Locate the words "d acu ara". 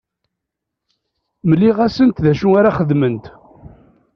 2.23-2.75